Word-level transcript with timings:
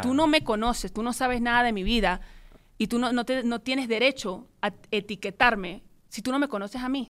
Tú 0.00 0.14
no 0.14 0.26
me 0.26 0.44
conoces, 0.44 0.92
tú 0.92 1.02
no 1.02 1.12
sabes 1.12 1.40
nada 1.40 1.62
de 1.62 1.72
mi 1.72 1.82
vida 1.82 2.20
y 2.78 2.86
tú 2.86 2.98
no, 2.98 3.12
no, 3.12 3.24
te- 3.24 3.42
no 3.42 3.60
tienes 3.60 3.88
derecho 3.88 4.46
a 4.62 4.72
etiquetarme 4.90 5.82
si 6.08 6.22
tú 6.22 6.30
no 6.30 6.38
me 6.38 6.48
conoces 6.48 6.80
a 6.82 6.88
mí. 6.88 7.07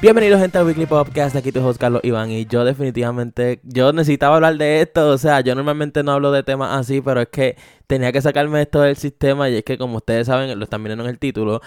Bienvenidos 0.00 0.40
gente 0.40 0.56
al 0.56 0.64
Weekly 0.64 0.86
Podcast, 0.86 1.34
aquí 1.34 1.50
tu 1.50 1.58
host 1.66 1.80
Carlos 1.80 2.02
Iván 2.04 2.30
y 2.30 2.46
yo 2.46 2.64
definitivamente, 2.64 3.58
yo 3.64 3.92
necesitaba 3.92 4.36
hablar 4.36 4.56
de 4.56 4.80
esto, 4.80 5.08
o 5.08 5.18
sea, 5.18 5.40
yo 5.40 5.56
normalmente 5.56 6.04
no 6.04 6.12
hablo 6.12 6.30
de 6.30 6.44
temas 6.44 6.78
así, 6.78 7.00
pero 7.00 7.20
es 7.20 7.28
que 7.30 7.56
tenía 7.88 8.12
que 8.12 8.22
sacarme 8.22 8.62
esto 8.62 8.80
del 8.80 8.96
sistema 8.96 9.48
y 9.48 9.56
es 9.56 9.64
que 9.64 9.76
como 9.76 9.96
ustedes 9.96 10.28
saben, 10.28 10.56
lo 10.56 10.62
están 10.62 10.84
viendo 10.84 11.02
en 11.02 11.10
el 11.10 11.18
título, 11.18 11.62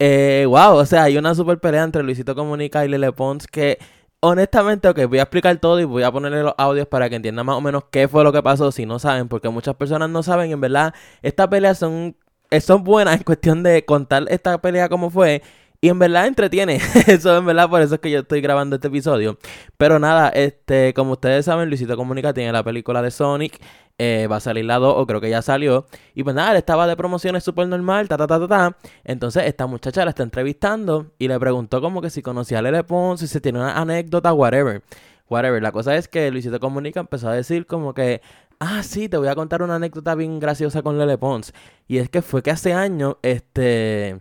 eh, 0.00 0.44
wow, 0.48 0.74
o 0.74 0.84
sea, 0.86 1.04
hay 1.04 1.18
una 1.18 1.36
super 1.36 1.60
pelea 1.60 1.84
entre 1.84 2.02
Luisito 2.02 2.34
Comunica 2.34 2.84
y 2.84 2.88
Lele 2.88 3.12
Pons 3.12 3.46
que 3.46 3.78
honestamente, 4.18 4.88
ok, 4.88 5.04
voy 5.06 5.20
a 5.20 5.22
explicar 5.22 5.56
todo 5.58 5.78
y 5.78 5.84
voy 5.84 6.02
a 6.02 6.10
ponerle 6.10 6.42
los 6.42 6.54
audios 6.58 6.88
para 6.88 7.08
que 7.08 7.14
entiendan 7.14 7.46
más 7.46 7.56
o 7.56 7.60
menos 7.60 7.84
qué 7.92 8.08
fue 8.08 8.24
lo 8.24 8.32
que 8.32 8.42
pasó 8.42 8.72
si 8.72 8.86
no 8.86 8.98
saben, 8.98 9.28
porque 9.28 9.50
muchas 9.50 9.76
personas 9.76 10.10
no 10.10 10.24
saben 10.24 10.50
en 10.50 10.60
verdad 10.60 10.94
estas 11.22 11.46
peleas 11.46 11.78
son, 11.78 12.16
eh, 12.50 12.60
son 12.60 12.82
buenas 12.82 13.18
en 13.18 13.22
cuestión 13.22 13.62
de 13.62 13.84
contar 13.84 14.24
esta 14.30 14.60
pelea 14.60 14.88
como 14.88 15.10
fue. 15.10 15.42
Y 15.80 15.90
en 15.90 15.98
verdad 15.98 16.26
entretiene. 16.26 16.80
Eso 17.06 17.36
en 17.36 17.46
verdad, 17.46 17.70
por 17.70 17.80
eso 17.80 17.94
es 17.94 18.00
que 18.00 18.10
yo 18.10 18.20
estoy 18.20 18.40
grabando 18.40 18.76
este 18.76 18.88
episodio. 18.88 19.38
Pero 19.76 20.00
nada, 20.00 20.28
este, 20.30 20.92
como 20.92 21.12
ustedes 21.12 21.44
saben, 21.44 21.68
Luisito 21.68 21.96
Comunica 21.96 22.34
tiene 22.34 22.50
la 22.52 22.64
película 22.64 23.00
de 23.00 23.12
Sonic. 23.12 23.60
eh, 23.98 24.26
va 24.30 24.36
a 24.36 24.40
salir 24.40 24.64
la 24.64 24.78
2, 24.78 24.94
o 24.96 25.06
creo 25.06 25.20
que 25.20 25.30
ya 25.30 25.40
salió. 25.42 25.86
Y 26.14 26.24
pues 26.24 26.34
nada, 26.34 26.50
él 26.52 26.56
estaba 26.56 26.86
de 26.88 26.96
promociones 26.96 27.44
súper 27.44 27.68
normal, 27.68 28.08
ta, 28.08 28.16
ta, 28.16 28.26
ta, 28.26 28.40
ta, 28.40 28.48
ta. 28.48 28.76
Entonces 29.04 29.44
esta 29.46 29.66
muchacha 29.66 30.04
la 30.04 30.10
está 30.10 30.22
entrevistando 30.24 31.12
y 31.18 31.28
le 31.28 31.38
preguntó 31.38 31.80
como 31.80 32.00
que 32.02 32.10
si 32.10 32.22
conocía 32.22 32.58
a 32.58 32.62
Lele 32.62 32.82
Pons, 32.84 33.20
si 33.20 33.28
se 33.28 33.40
tiene 33.40 33.58
una 33.60 33.78
anécdota, 33.78 34.32
whatever. 34.32 34.82
Whatever. 35.28 35.62
La 35.62 35.72
cosa 35.72 35.94
es 35.96 36.08
que 36.08 36.30
Luisito 36.30 36.58
Comunica 36.60 37.00
empezó 37.00 37.28
a 37.28 37.34
decir 37.34 37.66
como 37.66 37.94
que, 37.94 38.20
ah, 38.60 38.82
sí, 38.82 39.08
te 39.08 39.16
voy 39.16 39.28
a 39.28 39.34
contar 39.36 39.62
una 39.62 39.76
anécdota 39.76 40.14
bien 40.16 40.40
graciosa 40.40 40.82
con 40.82 40.98
Lele 40.98 41.18
Pons. 41.18 41.52
Y 41.86 41.98
es 41.98 42.08
que 42.08 42.22
fue 42.22 42.42
que 42.42 42.50
hace 42.50 42.72
años, 42.72 43.16
este 43.22 44.20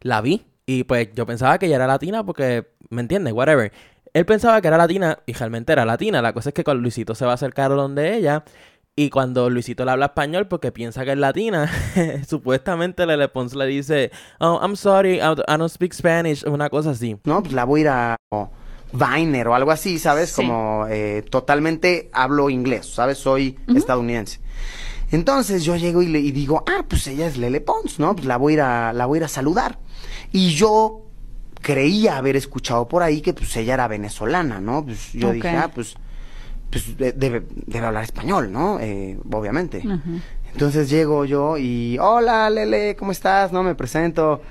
la 0.00 0.20
vi. 0.20 0.44
Y 0.66 0.84
pues 0.84 1.08
yo 1.14 1.26
pensaba 1.26 1.58
que 1.58 1.66
ella 1.66 1.76
era 1.76 1.86
latina 1.86 2.24
porque, 2.24 2.66
¿me 2.90 3.02
entiendes? 3.02 3.32
Whatever. 3.32 3.72
Él 4.12 4.26
pensaba 4.26 4.60
que 4.60 4.68
era 4.68 4.78
latina 4.78 5.18
y 5.26 5.32
realmente 5.32 5.72
era 5.72 5.84
latina. 5.84 6.22
La 6.22 6.32
cosa 6.32 6.50
es 6.50 6.54
que 6.54 6.64
con 6.64 6.80
Luisito 6.80 7.14
se 7.14 7.24
va 7.24 7.32
a 7.32 7.34
acercar 7.34 7.72
a 7.72 7.74
donde 7.74 8.16
ella. 8.16 8.44
Y 8.96 9.10
cuando 9.10 9.50
Luisito 9.50 9.84
le 9.84 9.90
habla 9.90 10.06
español 10.06 10.46
porque 10.46 10.70
piensa 10.70 11.04
que 11.04 11.12
es 11.12 11.18
latina, 11.18 11.68
supuestamente 12.28 13.06
Lele 13.06 13.28
Pons 13.28 13.56
le 13.56 13.66
dice, 13.66 14.12
oh, 14.38 14.60
I'm 14.62 14.76
sorry, 14.76 15.16
I 15.16 15.32
I 15.48 15.58
don't 15.58 15.68
speak 15.68 15.92
Spanish, 15.92 16.44
una 16.46 16.70
cosa 16.70 16.90
así. 16.90 17.16
No, 17.24 17.42
pues 17.42 17.52
la 17.52 17.64
voy 17.64 17.80
a 17.80 17.82
ir 17.82 17.88
a 17.88 18.16
Viner 18.92 19.48
o 19.48 19.54
algo 19.56 19.72
así, 19.72 19.98
¿sabes? 19.98 20.30
Sí. 20.30 20.36
Como 20.36 20.86
eh, 20.88 21.24
totalmente 21.28 22.08
hablo 22.12 22.50
inglés, 22.50 22.86
¿sabes? 22.86 23.18
Soy 23.18 23.58
estadounidense. 23.74 24.38
Entonces 25.10 25.64
yo 25.64 25.76
llego 25.76 26.02
y 26.02 26.08
le 26.08 26.18
y 26.20 26.32
digo, 26.32 26.64
ah, 26.66 26.84
pues 26.88 27.06
ella 27.06 27.26
es 27.26 27.36
Lele 27.36 27.60
Pons, 27.60 27.98
¿no? 27.98 28.14
Pues 28.14 28.26
la 28.26 28.36
voy 28.36 28.52
a 28.52 28.54
ir 28.54 28.60
a, 28.62 28.92
la 28.92 29.06
voy 29.06 29.16
a 29.16 29.20
ir 29.20 29.24
a 29.24 29.28
saludar. 29.28 29.78
Y 30.32 30.50
yo 30.54 31.02
creía 31.60 32.16
haber 32.18 32.36
escuchado 32.36 32.88
por 32.88 33.02
ahí 33.02 33.20
que 33.20 33.32
pues 33.32 33.56
ella 33.56 33.74
era 33.74 33.88
venezolana, 33.88 34.60
¿no? 34.60 34.84
Pues 34.84 35.12
yo 35.12 35.30
dije, 35.32 35.48
ah, 35.50 35.70
pues, 35.74 35.94
pues 36.70 36.96
de- 36.96 37.12
debe, 37.12 37.46
debe 37.66 37.86
hablar 37.86 38.04
español, 38.04 38.50
¿no? 38.52 38.78
Eh, 38.80 39.18
obviamente. 39.32 39.82
Entonces 40.52 40.88
llego 40.90 41.24
yo 41.24 41.56
y, 41.58 41.96
hola 42.00 42.48
Lele, 42.50 42.96
¿cómo 42.96 43.12
estás? 43.12 43.52
No, 43.52 43.62
me 43.62 43.74
presento. 43.74 44.42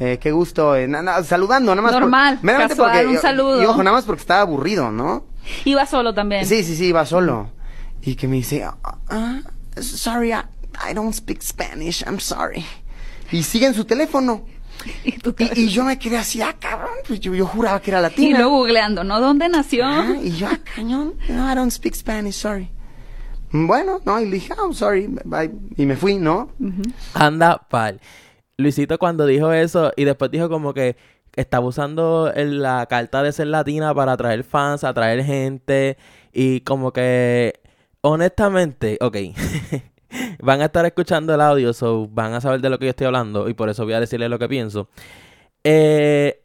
Eh, 0.00 0.18
qué 0.20 0.32
gusto, 0.32 0.74
eh, 0.74 0.88
na- 0.88 1.02
na- 1.02 1.22
saludando, 1.22 1.72
nada 1.72 1.82
más. 1.82 1.92
por- 1.92 2.00
Normal, 2.02 2.38
meramente 2.42 2.74
casual, 2.74 2.90
porque- 3.04 3.16
un 3.16 3.22
saludo. 3.22 3.62
Y 3.62 3.66
ojo, 3.66 3.82
nada 3.82 3.96
más 3.96 4.04
porque 4.04 4.20
estaba 4.22 4.40
aburrido, 4.40 4.90
¿no? 4.90 5.24
Iba 5.64 5.86
solo 5.86 6.14
también. 6.14 6.46
Sí, 6.46 6.64
sí, 6.64 6.74
sí, 6.76 6.86
iba 6.86 7.04
solo. 7.06 7.50
Y 8.00 8.16
que 8.16 8.26
me 8.26 8.36
dice, 8.36 8.64
ah, 8.64 8.76
ah, 9.10 9.38
sorry, 9.80 10.32
I, 10.32 10.42
I 10.90 10.94
don't 10.94 11.12
speak 11.14 11.42
Spanish, 11.42 12.02
I'm 12.06 12.18
sorry. 12.20 12.64
Y 13.30 13.42
sigue 13.42 13.66
en 13.66 13.74
su 13.74 13.84
teléfono. 13.84 14.44
Y, 15.04 15.14
Y, 15.14 15.60
y 15.66 15.68
yo 15.68 15.84
me 15.84 15.96
quedé 15.96 16.16
así, 16.18 16.42
ah, 16.42 16.56
cabrón, 16.58 16.90
pues 17.06 17.20
yo, 17.20 17.32
yo 17.34 17.46
juraba 17.46 17.80
que 17.80 17.90
era 17.92 18.00
y 18.00 18.02
latina. 18.02 18.38
luego 18.38 18.58
googleando, 18.58 19.04
¿no? 19.04 19.20
¿Dónde 19.20 19.48
nació? 19.48 19.84
Ah, 19.86 20.16
y 20.20 20.32
yo, 20.32 20.48
ah, 20.48 20.58
cañón, 20.74 21.14
no, 21.28 21.50
I 21.50 21.54
don't 21.54 21.70
speak 21.70 21.94
Spanish, 21.94 22.34
sorry. 22.34 22.68
Bueno, 23.52 24.00
no, 24.04 24.18
y 24.20 24.24
le 24.24 24.30
dije, 24.32 24.54
I'm 24.58 24.72
sorry, 24.74 25.06
bye. 25.24 25.52
Y 25.76 25.86
me 25.86 25.94
fui, 25.94 26.16
¿no? 26.16 26.50
Anda 27.14 27.58
pal. 27.68 28.00
Luisito 28.56 28.98
cuando 28.98 29.26
dijo 29.26 29.52
eso 29.52 29.92
y 29.96 30.04
después 30.04 30.30
dijo 30.30 30.48
como 30.48 30.72
que 30.74 30.96
estaba 31.36 31.64
usando 31.66 32.32
el- 32.34 32.60
la 32.62 32.86
carta 32.86 33.22
de 33.22 33.30
ser 33.32 33.48
latina 33.48 33.94
para 33.94 34.12
atraer 34.12 34.42
fans, 34.42 34.82
atraer 34.84 35.22
gente 35.24 35.96
y 36.32 36.60
como 36.62 36.92
que 36.92 37.60
honestamente, 38.02 38.98
ok, 39.00 39.16
van 40.42 40.60
a 40.60 40.66
estar 40.66 40.84
escuchando 40.84 41.34
el 41.34 41.40
audio, 41.40 41.72
so 41.72 42.08
van 42.08 42.34
a 42.34 42.40
saber 42.40 42.60
de 42.60 42.70
lo 42.70 42.78
que 42.78 42.86
yo 42.86 42.90
estoy 42.90 43.06
hablando 43.06 43.48
y 43.48 43.54
por 43.54 43.68
eso 43.68 43.84
voy 43.84 43.94
a 43.94 44.00
decirles 44.00 44.28
lo 44.30 44.38
que 44.38 44.48
pienso. 44.48 44.88
Eh, 45.64 46.42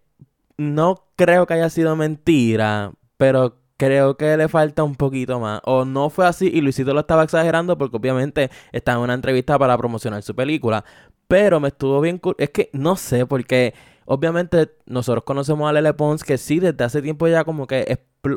no 0.58 1.04
creo 1.16 1.46
que 1.46 1.56
haya 1.56 1.70
sido 1.70 1.96
mentira, 1.96 2.94
pero 3.18 3.58
creo 3.78 4.18
que 4.18 4.36
le 4.38 4.48
falta 4.48 4.84
un 4.84 4.96
poquito 4.96 5.40
más. 5.40 5.62
O 5.66 5.86
no 5.86 6.10
fue 6.10 6.26
así 6.28 6.50
y 6.54 6.62
Luisito 6.62 6.94
lo 6.94 7.02
estaba 7.02 7.24
exagerando 7.24 7.78
porque 7.78 7.98
obviamente 7.98 8.50
estaba 8.72 8.98
en 8.98 9.04
una 9.06 9.14
entrevista 9.14 9.58
para 9.58 9.78
promocionar 9.78 10.24
su 10.24 10.36
película. 10.36 10.84
Pero 11.28 11.60
me 11.60 11.70
estuvo 11.70 12.02
bien... 12.02 12.22
Es 12.38 12.50
que 12.52 12.70
no 12.74 12.96
sé, 12.96 13.26
porque 13.26 13.74
obviamente 14.06 14.72
nosotros 14.86 15.24
conocemos 15.24 15.70
a 15.70 15.74
Lele 15.74 15.94
Pons 15.94 16.24
que 16.24 16.38
sí, 16.38 16.60
desde 16.60 16.84
hace 16.84 17.02
tiempo 17.02 17.28
ya 17.28 17.44
como 17.44 17.68
que 17.68 17.86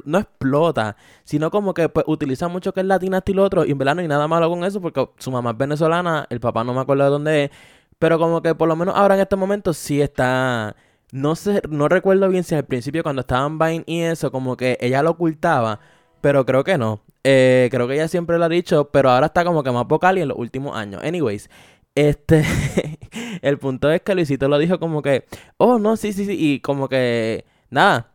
no 0.04 0.18
explota, 0.18 0.96
sino 1.24 1.50
como 1.50 1.74
que 1.74 1.88
pues, 1.88 2.04
utiliza 2.08 2.48
mucho 2.48 2.72
que 2.72 2.80
es 2.80 2.86
latina 2.86 3.18
estilo 3.18 3.44
otro. 3.44 3.64
Y 3.64 3.72
en 3.72 3.78
verdad 3.78 3.94
no 3.96 4.02
hay 4.02 4.08
nada 4.08 4.28
malo 4.28 4.48
con 4.48 4.64
eso 4.64 4.80
porque 4.80 5.08
su 5.18 5.30
mamá 5.30 5.50
es 5.50 5.58
venezolana, 5.58 6.26
el 6.30 6.40
papá 6.40 6.64
no 6.64 6.74
me 6.74 6.80
acuerdo 6.80 7.04
de 7.04 7.10
dónde 7.10 7.44
es. 7.44 7.50
Pero 7.98 8.18
como 8.18 8.42
que 8.42 8.54
por 8.54 8.68
lo 8.68 8.76
menos 8.76 8.94
ahora 8.96 9.14
en 9.14 9.20
este 9.20 9.36
momento 9.36 9.72
sí 9.74 10.00
está... 10.00 10.76
No 11.12 11.34
sé, 11.34 11.60
no 11.68 11.88
recuerdo 11.88 12.28
bien 12.28 12.44
si 12.44 12.54
al 12.54 12.64
principio 12.64 13.02
cuando 13.02 13.20
estaban 13.20 13.58
Vine 13.58 13.82
y 13.86 14.00
eso, 14.02 14.30
como 14.30 14.56
que 14.56 14.78
ella 14.80 15.02
lo 15.02 15.10
ocultaba, 15.10 15.80
pero 16.20 16.46
creo 16.46 16.62
que 16.62 16.78
no. 16.78 17.02
Eh, 17.24 17.68
creo 17.70 17.88
que 17.88 17.94
ella 17.94 18.08
siempre 18.08 18.38
lo 18.38 18.44
ha 18.44 18.48
dicho, 18.48 18.90
pero 18.92 19.10
ahora 19.10 19.26
está 19.26 19.44
como 19.44 19.62
que 19.62 19.70
más 19.72 19.86
vocal 19.86 20.18
y 20.18 20.22
en 20.22 20.28
los 20.28 20.38
últimos 20.38 20.76
años. 20.76 21.02
Anyways, 21.02 21.50
este, 21.94 22.44
el 23.42 23.58
punto 23.58 23.90
es 23.90 24.02
que 24.02 24.14
Luisito 24.14 24.48
lo 24.48 24.58
dijo 24.58 24.78
como 24.78 25.02
que, 25.02 25.26
oh, 25.56 25.78
no, 25.78 25.96
sí, 25.96 26.12
sí, 26.12 26.24
sí, 26.24 26.36
y 26.38 26.60
como 26.60 26.88
que, 26.88 27.44
nada, 27.70 28.09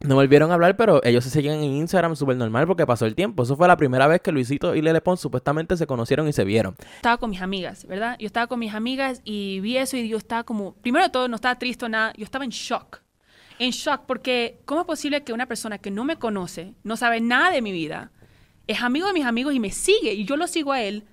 no 0.00 0.14
volvieron 0.14 0.52
a 0.52 0.54
hablar, 0.54 0.76
pero 0.76 1.00
ellos 1.02 1.24
se 1.24 1.30
siguen 1.30 1.54
en 1.54 1.72
Instagram 1.72 2.14
súper 2.14 2.36
normal 2.36 2.68
porque 2.68 2.86
pasó 2.86 3.04
el 3.04 3.16
tiempo. 3.16 3.42
Eso 3.42 3.56
fue 3.56 3.66
la 3.66 3.76
primera 3.76 4.06
vez 4.06 4.20
que 4.20 4.30
Luisito 4.30 4.76
y 4.76 4.82
Lele 4.82 5.00
Pons 5.00 5.20
supuestamente 5.20 5.76
se 5.76 5.88
conocieron 5.88 6.28
y 6.28 6.32
se 6.32 6.44
vieron. 6.44 6.76
Estaba 6.96 7.16
con 7.16 7.30
mis 7.30 7.42
amigas, 7.42 7.84
¿verdad? 7.84 8.16
Yo 8.20 8.26
estaba 8.26 8.46
con 8.46 8.60
mis 8.60 8.74
amigas 8.74 9.20
y 9.24 9.58
vi 9.58 9.76
eso 9.76 9.96
y 9.96 10.08
yo 10.08 10.16
estaba 10.16 10.44
como, 10.44 10.74
primero 10.74 11.04
de 11.04 11.10
todo, 11.10 11.26
no 11.26 11.34
estaba 11.34 11.58
triste 11.58 11.86
o 11.86 11.88
nada, 11.88 12.12
yo 12.16 12.24
estaba 12.24 12.44
en 12.44 12.50
shock. 12.50 13.00
En 13.58 13.70
shock 13.70 14.02
porque, 14.06 14.60
¿cómo 14.66 14.82
es 14.82 14.86
posible 14.86 15.24
que 15.24 15.32
una 15.32 15.46
persona 15.46 15.78
que 15.78 15.90
no 15.90 16.04
me 16.04 16.16
conoce, 16.16 16.74
no 16.84 16.96
sabe 16.96 17.20
nada 17.20 17.50
de 17.50 17.60
mi 17.60 17.72
vida, 17.72 18.12
es 18.68 18.82
amigo 18.82 19.08
de 19.08 19.14
mis 19.14 19.24
amigos 19.24 19.52
y 19.52 19.58
me 19.58 19.72
sigue 19.72 20.12
y 20.12 20.24
yo 20.24 20.36
lo 20.36 20.46
sigo 20.46 20.72
a 20.72 20.80
él, 20.80 21.06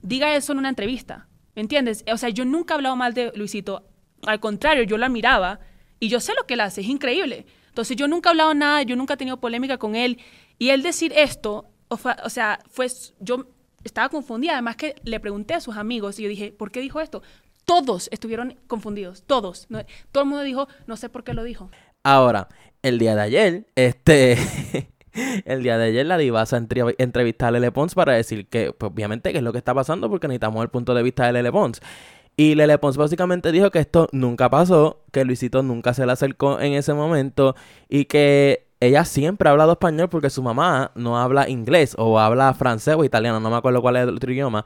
diga 0.00 0.34
eso 0.34 0.52
en 0.52 0.58
una 0.60 0.70
entrevista? 0.70 1.28
¿Me 1.54 1.60
entiendes? 1.60 2.06
O 2.10 2.16
sea, 2.16 2.30
yo 2.30 2.46
nunca 2.46 2.72
he 2.72 2.76
hablado 2.76 2.96
mal 2.96 3.12
de 3.12 3.32
Luisito. 3.34 3.86
Al 4.26 4.40
contrario, 4.40 4.82
yo 4.84 4.96
lo 4.96 5.04
admiraba 5.04 5.60
y 6.00 6.08
yo 6.08 6.20
sé 6.20 6.32
lo 6.34 6.46
que 6.46 6.54
él 6.54 6.60
hace, 6.60 6.80
es 6.80 6.86
increíble. 6.86 7.44
Entonces, 7.74 7.96
yo 7.96 8.06
nunca 8.06 8.28
he 8.28 8.30
hablado 8.30 8.54
nada, 8.54 8.82
yo 8.82 8.94
nunca 8.94 9.14
he 9.14 9.16
tenido 9.16 9.38
polémica 9.40 9.78
con 9.78 9.96
él. 9.96 10.20
Y 10.60 10.70
él 10.70 10.84
decir 10.84 11.12
esto, 11.16 11.64
o, 11.88 11.98
sea, 12.30 12.60
fue, 12.70 12.86
yo 13.18 13.46
estaba 13.82 14.08
confundida. 14.10 14.52
Además 14.52 14.76
que 14.76 14.94
le 15.02 15.18
pregunté 15.18 15.54
a 15.54 15.60
sus 15.60 15.76
amigos 15.76 16.20
y 16.20 16.22
yo 16.22 16.28
dije, 16.28 16.52
¿por 16.52 16.70
qué 16.70 16.80
dijo 16.80 17.00
esto? 17.00 17.24
Todos 17.64 18.08
estuvieron 18.12 18.56
confundidos, 18.68 19.24
todos. 19.26 19.66
No- 19.70 19.84
todo 20.12 20.22
el 20.22 20.30
mundo 20.30 20.44
dijo, 20.44 20.68
no 20.86 20.96
sé 20.96 21.08
por 21.08 21.24
qué 21.24 21.34
lo 21.34 21.42
dijo. 21.42 21.68
Ahora, 22.04 22.46
el 22.82 23.00
día 23.00 23.16
de 23.16 23.22
ayer, 23.22 23.66
este. 23.74 24.38
el 25.44 25.64
día 25.64 25.76
de 25.76 25.86
ayer 25.86 26.06
la 26.06 26.16
divasa 26.16 26.56
entre- 26.56 26.94
entrevistar 26.98 27.48
a 27.48 27.50
Lele 27.50 27.72
Pons 27.72 27.96
para 27.96 28.12
decir 28.12 28.46
que, 28.46 28.72
pues, 28.72 28.92
obviamente, 28.92 29.32
qué 29.32 29.38
es 29.38 29.44
lo 29.44 29.50
que 29.50 29.58
está 29.58 29.74
pasando 29.74 30.08
porque 30.08 30.28
necesitamos 30.28 30.62
el 30.62 30.68
punto 30.70 30.94
de 30.94 31.02
vista 31.02 31.26
de 31.26 31.32
Lele 31.32 31.50
Pons. 31.50 31.80
Y 32.36 32.54
Lele 32.56 32.78
Pons 32.78 32.96
básicamente 32.96 33.52
dijo 33.52 33.70
que 33.70 33.78
esto 33.78 34.08
nunca 34.12 34.50
pasó, 34.50 35.02
que 35.12 35.24
Luisito 35.24 35.62
nunca 35.62 35.94
se 35.94 36.04
le 36.04 36.12
acercó 36.12 36.60
en 36.60 36.72
ese 36.72 36.92
momento 36.92 37.54
y 37.88 38.06
que 38.06 38.66
ella 38.80 39.04
siempre 39.04 39.48
ha 39.48 39.52
hablado 39.52 39.72
español 39.72 40.08
porque 40.08 40.30
su 40.30 40.42
mamá 40.42 40.90
no 40.96 41.18
habla 41.18 41.48
inglés 41.48 41.94
o 41.98 42.18
habla 42.18 42.52
francés 42.54 42.96
o 42.98 43.04
italiano, 43.04 43.40
no 43.40 43.50
me 43.50 43.56
acuerdo 43.56 43.80
cuál 43.82 43.96
es 43.96 44.02
el 44.08 44.16
otro 44.16 44.32
idioma. 44.32 44.64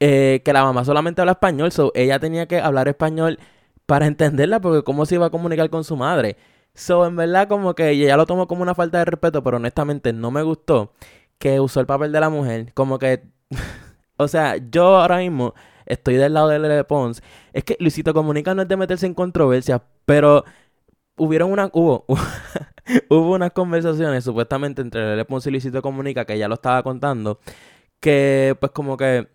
eh, 0.00 0.42
que 0.44 0.52
la 0.52 0.62
mamá 0.64 0.84
solamente 0.84 1.22
habla 1.22 1.32
español, 1.32 1.72
so 1.72 1.90
ella 1.94 2.18
tenía 2.20 2.46
que 2.46 2.60
hablar 2.60 2.88
español 2.88 3.38
para 3.86 4.06
entenderla 4.08 4.60
porque 4.60 4.84
cómo 4.84 5.06
se 5.06 5.16
iba 5.16 5.26
a 5.26 5.30
comunicar 5.30 5.70
con 5.70 5.84
su 5.84 5.96
madre. 5.96 6.36
So, 6.74 7.06
en 7.06 7.16
verdad, 7.16 7.48
como 7.48 7.74
que 7.74 7.90
ella 7.90 8.16
lo 8.18 8.26
tomó 8.26 8.46
como 8.46 8.62
una 8.62 8.74
falta 8.74 8.98
de 8.98 9.06
respeto, 9.06 9.42
pero 9.42 9.56
honestamente 9.56 10.12
no 10.12 10.30
me 10.30 10.42
gustó 10.42 10.92
que 11.38 11.60
usó 11.60 11.80
el 11.80 11.86
papel 11.86 12.12
de 12.12 12.20
la 12.20 12.28
mujer. 12.30 12.72
Como 12.74 12.98
que, 12.98 13.22
o 14.18 14.28
sea, 14.28 14.56
yo 14.58 14.98
ahora 14.98 15.18
mismo 15.18 15.54
estoy 15.86 16.16
del 16.16 16.34
lado 16.34 16.48
de 16.48 16.58
Lele 16.58 16.84
Pons. 16.84 17.22
Es 17.52 17.64
que 17.64 17.76
Luisito 17.80 18.12
Comunica 18.12 18.54
no 18.54 18.62
es 18.62 18.68
de 18.68 18.76
meterse 18.76 19.06
en 19.06 19.14
controversias, 19.14 19.80
pero 20.04 20.44
hubieron 21.16 21.50
una, 21.52 21.70
hubo, 21.72 22.04
hubo 23.10 23.34
unas 23.34 23.52
conversaciones 23.52 24.24
supuestamente 24.24 24.82
entre 24.82 25.08
Lele 25.10 25.24
Pons 25.24 25.46
y 25.46 25.50
Luisito 25.50 25.82
Comunica, 25.82 26.24
que 26.24 26.38
ya 26.38 26.48
lo 26.48 26.54
estaba 26.54 26.82
contando, 26.82 27.40
que 28.00 28.56
pues 28.60 28.72
como 28.72 28.96
que 28.96 29.28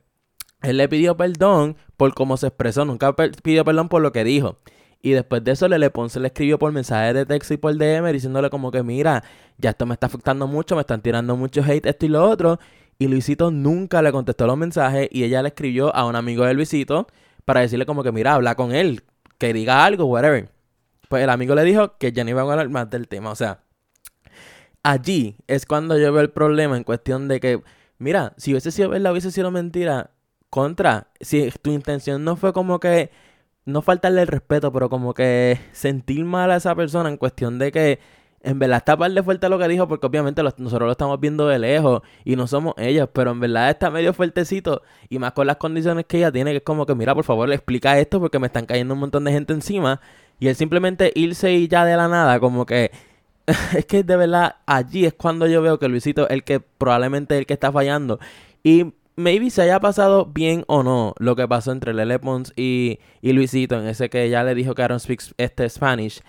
él 0.62 0.77
le 0.77 0.88
pidió 0.88 1.18
perdón 1.18 1.77
por 1.98 2.13
cómo 2.13 2.38
se 2.38 2.48
expresó, 2.48 2.86
nunca 2.86 3.15
pidió 3.15 3.65
perdón 3.65 3.89
por 3.89 4.01
lo 4.01 4.12
que 4.12 4.24
dijo. 4.24 4.57
Y 5.04 5.12
después 5.12 5.44
de 5.44 5.51
eso, 5.51 5.68
Lele 5.68 5.89
Ponce 5.89 6.19
le 6.19 6.27
escribió 6.27 6.59
por 6.59 6.71
mensaje 6.71 7.13
de 7.13 7.25
texto 7.25 7.54
y 7.56 7.57
por 7.57 7.75
DM 7.75 8.12
diciéndole 8.12 8.50
como 8.50 8.71
que, 8.71 8.83
mira, 8.83 9.24
ya 9.57 9.71
esto 9.71 9.86
me 9.86 9.95
está 9.95 10.06
afectando 10.07 10.47
mucho, 10.47 10.75
me 10.75 10.81
están 10.81 11.01
tirando 11.01 11.36
mucho 11.36 11.63
hate, 11.63 11.88
esto 11.88 12.06
y 12.06 12.09
lo 12.09 12.24
otro. 12.30 12.59
Y 13.01 13.07
Luisito 13.07 13.50
nunca 13.50 14.03
le 14.03 14.12
contestó 14.12 14.45
los 14.45 14.56
mensajes 14.56 15.07
y 15.09 15.24
ella 15.24 15.42
le 15.42 15.48
escribió 15.48 15.95
a 15.95 16.06
un 16.06 16.15
amigo 16.15 16.45
de 16.45 16.53
Luisito 16.53 17.07
para 17.45 17.62
decirle 17.62 17.88
como 17.88 18.03
que, 18.03 18.12
mira, 18.12 18.36
habla 18.36 18.53
con 18.53 18.75
él, 18.75 19.01
que 19.39 19.53
diga 19.53 19.83
algo, 19.83 20.06
whatever. 20.06 20.51
Pues 21.09 21.24
el 21.24 21.31
amigo 21.31 21.56
le 21.56 21.63
dijo 21.63 21.98
que 21.98 22.12
ya 22.12 22.24
no 22.24 22.30
iba 22.30 22.42
a 22.42 22.44
hablar 22.44 22.69
más 22.69 22.92
del 22.92 23.07
tema, 23.07 23.31
o 23.31 23.36
sea, 23.36 23.63
allí 24.83 25.36
es 25.48 25.65
cuando 25.65 25.98
yo 25.98 26.13
veo 26.13 26.21
el 26.21 26.30
problema 26.30 26.77
en 26.77 26.83
cuestión 26.83 27.27
de 27.27 27.39
que, 27.39 27.63
mira, 27.98 28.36
si 28.38 28.51
hubiese 28.51 28.69
sido 28.69 28.89
verdad, 28.89 29.13
hubiese 29.13 29.31
sido 29.31 29.50
mentira, 29.50 30.12
contra, 30.51 31.07
si 31.19 31.50
tu 31.63 31.71
intención 31.71 32.24
no 32.24 32.36
fue 32.36 32.54
como 32.54 32.80
que, 32.80 33.09
no 33.65 33.81
faltarle 33.81 34.21
el 34.21 34.27
respeto, 34.27 34.71
pero 34.71 34.92
como 34.92 35.15
que 35.15 35.59
sentir 35.71 36.24
mal 36.24 36.51
a 36.51 36.57
esa 36.57 36.75
persona 36.75 37.09
en 37.09 37.18
cuestión 37.18 37.57
de 37.57 37.71
que 37.71 38.00
en 38.43 38.59
verdad 38.59 38.77
está 38.77 38.97
par 38.97 39.11
de 39.11 39.21
fuerte 39.23 39.49
lo 39.49 39.59
que 39.59 39.67
dijo, 39.67 39.88
porque 39.88 40.07
obviamente 40.07 40.41
nosotros 40.43 40.81
lo 40.81 40.91
estamos 40.91 41.19
viendo 41.19 41.47
de 41.47 41.59
lejos 41.59 42.01
y 42.25 42.35
no 42.35 42.47
somos 42.47 42.73
ellos, 42.77 43.09
pero 43.13 43.31
en 43.31 43.39
verdad 43.39 43.69
está 43.69 43.89
medio 43.89 44.13
fuertecito 44.13 44.81
y 45.09 45.19
más 45.19 45.33
con 45.33 45.47
las 45.47 45.57
condiciones 45.57 46.05
que 46.05 46.17
ella 46.17 46.31
tiene, 46.31 46.51
que 46.51 46.57
es 46.57 46.63
como 46.63 46.85
que, 46.85 46.95
mira, 46.95 47.13
por 47.13 47.23
favor, 47.23 47.47
le 47.47 47.55
explica 47.55 47.99
esto 47.99 48.19
porque 48.19 48.39
me 48.39 48.47
están 48.47 48.65
cayendo 48.65 48.93
un 48.93 48.99
montón 48.99 49.23
de 49.23 49.31
gente 49.31 49.53
encima 49.53 50.01
y 50.39 50.47
él 50.47 50.55
simplemente 50.55 51.11
irse 51.15 51.53
y 51.53 51.67
ya 51.67 51.85
de 51.85 51.95
la 51.95 52.07
nada, 52.07 52.39
como 52.39 52.65
que 52.65 52.91
es 53.75 53.85
que 53.85 54.03
de 54.03 54.15
verdad 54.15 54.55
allí 54.65 55.05
es 55.05 55.13
cuando 55.13 55.47
yo 55.47 55.61
veo 55.61 55.79
que 55.79 55.87
Luisito 55.87 56.27
es 56.27 56.31
el 56.31 56.44
que 56.44 56.59
probablemente 56.59 57.35
es 57.35 57.39
el 57.39 57.45
que 57.45 57.53
está 57.53 57.71
fallando. 57.71 58.19
Y 58.63 58.94
maybe 59.15 59.49
se 59.49 59.61
haya 59.63 59.79
pasado 59.79 60.25
bien 60.25 60.63
o 60.67 60.83
no 60.83 61.13
lo 61.19 61.35
que 61.35 61.47
pasó 61.47 61.71
entre 61.71 61.94
Lele 61.94 62.19
Pons 62.19 62.53
y, 62.55 62.99
y 63.21 63.33
Luisito, 63.33 63.79
en 63.79 63.87
ese 63.87 64.09
que 64.09 64.29
ya 64.29 64.44
le 64.44 64.55
dijo 64.55 64.75
que 64.75 64.83
Aaron 64.83 64.99
speaks 64.99 65.33
este 65.37 65.69
Spanish. 65.69 66.21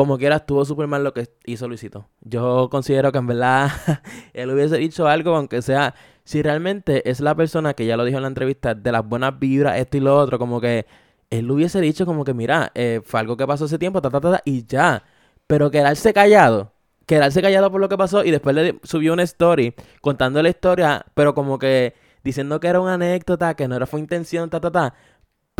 Como 0.00 0.16
quiera, 0.16 0.36
estuvo 0.36 0.64
súper 0.64 0.86
mal 0.86 1.04
lo 1.04 1.12
que 1.12 1.28
hizo 1.44 1.68
Luisito. 1.68 2.08
Yo 2.22 2.70
considero 2.70 3.12
que 3.12 3.18
en 3.18 3.26
verdad 3.26 3.68
él 4.32 4.50
hubiese 4.50 4.78
dicho 4.78 5.06
algo, 5.06 5.36
aunque 5.36 5.60
sea, 5.60 5.94
si 6.24 6.40
realmente 6.40 7.10
es 7.10 7.20
la 7.20 7.34
persona 7.34 7.74
que 7.74 7.84
ya 7.84 7.98
lo 7.98 8.06
dijo 8.06 8.16
en 8.16 8.22
la 8.22 8.28
entrevista, 8.28 8.74
de 8.74 8.92
las 8.92 9.06
buenas 9.06 9.38
vibras, 9.38 9.76
esto 9.76 9.98
y 9.98 10.00
lo 10.00 10.16
otro, 10.16 10.38
como 10.38 10.58
que 10.58 10.86
él 11.28 11.50
hubiese 11.50 11.82
dicho 11.82 12.06
como 12.06 12.24
que, 12.24 12.32
mira, 12.32 12.72
eh, 12.74 13.02
fue 13.04 13.20
algo 13.20 13.36
que 13.36 13.46
pasó 13.46 13.66
hace 13.66 13.78
tiempo, 13.78 14.00
ta, 14.00 14.08
ta, 14.08 14.22
ta, 14.22 14.32
ta, 14.32 14.42
y 14.46 14.64
ya. 14.64 15.04
Pero 15.46 15.70
quedarse 15.70 16.14
callado, 16.14 16.72
quedarse 17.04 17.42
callado 17.42 17.70
por 17.70 17.82
lo 17.82 17.90
que 17.90 17.98
pasó 17.98 18.24
y 18.24 18.30
después 18.30 18.56
le 18.56 18.80
subió 18.84 19.12
una 19.12 19.24
story 19.24 19.74
contando 20.00 20.42
la 20.42 20.48
historia, 20.48 21.04
pero 21.12 21.34
como 21.34 21.58
que 21.58 21.92
diciendo 22.24 22.58
que 22.58 22.68
era 22.68 22.80
una 22.80 22.94
anécdota, 22.94 23.54
que 23.54 23.68
no 23.68 23.76
era 23.76 23.84
fue 23.84 24.00
intención, 24.00 24.48
ta, 24.48 24.62
ta, 24.62 24.70
ta. 24.70 24.94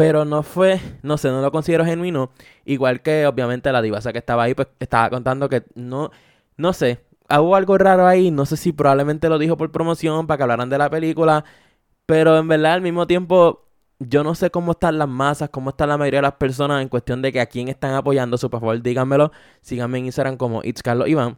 Pero 0.00 0.25
no 0.25 0.43
fue, 0.43 0.81
no 1.02 1.19
sé, 1.19 1.29
no 1.29 1.43
lo 1.43 1.52
considero 1.52 1.85
genuino. 1.85 2.31
Igual 2.64 3.02
que 3.02 3.26
obviamente 3.26 3.70
la 3.70 3.82
divasa 3.82 4.14
que 4.14 4.19
estaba 4.19 4.44
ahí, 4.44 4.55
pues 4.55 4.69
estaba 4.79 5.11
contando 5.11 5.50
que 5.50 5.64
no, 5.75 6.11
no 6.56 6.73
sé, 6.73 7.05
hubo 7.29 7.55
algo 7.55 7.76
raro 7.76 8.06
ahí, 8.06 8.31
no 8.31 8.47
sé 8.47 8.56
si 8.56 8.73
probablemente 8.73 9.29
lo 9.29 9.38
dijo 9.38 9.58
por 9.58 9.70
promoción 9.70 10.26
para 10.26 10.38
que 10.38 10.43
hablaran 10.44 10.70
de 10.70 10.79
la 10.79 10.88
película, 10.88 11.44
pero 12.06 12.38
en 12.38 12.49
verdad 12.49 12.73
al 12.73 12.81
mismo 12.81 13.06
tiempo 13.06 13.67
yo 13.99 14.25
no 14.25 14.35
sé 14.35 14.50
cómo 14.50 14.73
están 14.73 14.97
las 14.97 15.06
masas, 15.06 15.50
cómo 15.50 15.69
está 15.69 15.87
la 15.87 15.99
mayoría 15.99 16.20
de 16.20 16.29
las 16.29 16.37
personas 16.37 16.81
en 16.81 16.88
cuestión 16.88 17.20
de 17.20 17.31
que 17.31 17.41
a 17.43 17.44
quién 17.44 17.69
están 17.69 17.93
apoyando, 17.93 18.38
so, 18.38 18.49
por 18.49 18.61
favor 18.61 18.81
díganmelo, 18.81 19.32
síganme 19.61 19.99
en 19.99 20.06
Instagram 20.06 20.38
como 20.38 20.62
It's 20.64 20.82
Carlos 20.82 21.08
Iván. 21.08 21.37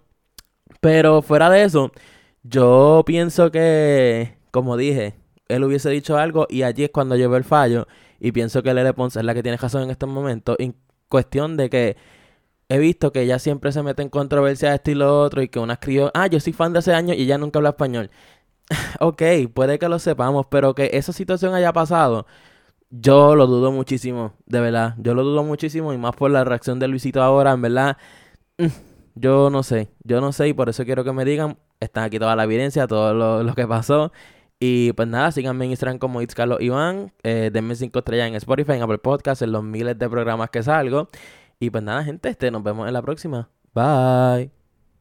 Pero 0.80 1.20
fuera 1.22 1.50
de 1.50 1.64
eso, 1.64 1.90
yo 2.44 3.02
pienso 3.04 3.50
que, 3.50 4.36
como 4.52 4.76
dije, 4.76 5.14
él 5.48 5.64
hubiese 5.64 5.90
dicho 5.90 6.16
algo 6.16 6.46
y 6.48 6.62
allí 6.62 6.84
es 6.84 6.90
cuando 6.90 7.16
veo 7.16 7.34
el 7.34 7.42
fallo 7.42 7.88
y 8.22 8.32
pienso 8.32 8.62
que 8.62 8.74
Lele 8.74 8.94
Pons 8.94 9.16
es 9.16 9.24
la 9.24 9.34
que 9.34 9.42
tiene 9.44 9.58
razón 9.58 9.84
en 9.84 9.90
estos 9.90 10.08
momentos 10.08 10.56
en 10.60 10.76
cuestión 11.10 11.58
de 11.58 11.70
que 11.70 11.98
he 12.68 12.78
visto 12.78 13.12
que 13.12 13.22
ella 13.22 13.38
siempre 13.38 13.72
se 13.72 13.82
mete 13.82 14.02
en 14.02 14.08
controversia 14.10 14.70
de 14.70 14.76
esto 14.76 14.90
y 14.92 14.94
lo 14.94 15.20
otro 15.22 15.42
y 15.42 15.48
que 15.48 15.58
una 15.60 15.74
escribió, 15.74 16.10
ah, 16.14 16.26
yo 16.28 16.40
soy 16.40 16.52
fan 16.54 16.72
de 16.72 16.80
hace 16.80 16.94
años 16.94 17.16
y 17.18 17.22
ella 17.22 17.38
nunca 17.38 17.58
habla 17.58 17.70
español. 17.70 18.10
ok, 19.00 19.22
puede 19.54 19.78
que 19.78 19.88
lo 19.88 19.98
sepamos, 19.98 20.46
pero 20.50 20.74
que 20.74 20.90
esa 20.94 21.12
situación 21.12 21.54
haya 21.54 21.72
pasado, 21.72 22.26
yo 22.90 23.36
lo 23.36 23.46
dudo 23.46 23.72
muchísimo, 23.72 24.34
de 24.46 24.60
verdad. 24.60 24.94
Yo 24.98 25.14
lo 25.14 25.24
dudo 25.24 25.44
muchísimo 25.44 25.92
y 25.94 25.98
más 25.98 26.16
por 26.16 26.30
la 26.30 26.44
reacción 26.44 26.78
de 26.80 26.88
Luisito 26.88 27.22
ahora, 27.22 27.52
en 27.52 27.62
verdad. 27.62 27.96
mm, 28.58 28.66
Yo 29.14 29.50
no 29.50 29.62
sé, 29.62 29.90
yo 30.04 30.20
no 30.20 30.32
sé 30.32 30.48
y 30.48 30.54
por 30.54 30.68
eso 30.70 30.84
quiero 30.84 31.04
que 31.04 31.12
me 31.12 31.24
digan, 31.24 31.58
están 31.80 32.04
aquí 32.04 32.18
toda 32.18 32.36
la 32.36 32.44
evidencia, 32.44 32.86
todo 32.86 33.12
lo, 33.14 33.42
lo 33.42 33.54
que 33.54 33.66
pasó. 33.66 34.12
Y 34.64 34.92
pues 34.92 35.08
nada, 35.08 35.32
síganme 35.32 35.64
en 35.64 35.72
Instagram 35.72 35.98
como 35.98 36.22
It's 36.22 36.36
Carlos 36.36 36.60
Iván, 36.60 37.12
eh, 37.24 37.50
denme 37.52 37.74
5 37.74 37.98
estrellas 37.98 38.28
en 38.28 38.36
Spotify, 38.36 38.74
en 38.74 38.82
Apple 38.82 38.98
Podcasts, 38.98 39.42
en 39.42 39.50
los 39.50 39.64
miles 39.64 39.98
de 39.98 40.08
programas 40.08 40.50
que 40.50 40.62
salgo. 40.62 41.08
Y 41.58 41.70
pues 41.70 41.82
nada, 41.82 42.04
gente, 42.04 42.28
este, 42.28 42.48
nos 42.52 42.62
vemos 42.62 42.86
en 42.86 42.92
la 42.94 43.02
próxima. 43.02 43.50
Bye. 43.74 44.61